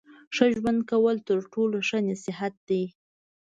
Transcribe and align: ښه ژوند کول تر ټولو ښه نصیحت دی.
ښه 0.35 0.45
ژوند 0.55 0.79
کول 0.91 1.17
تر 1.27 1.39
ټولو 1.53 1.77
ښه 1.87 1.97
نصیحت 2.09 2.53
دی. 2.69 2.83